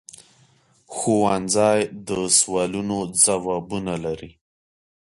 ښوونځی 0.95 1.79
د 2.07 2.09
سوالونو 2.37 2.97
ځوابونه 3.23 3.93
لري 4.05 4.31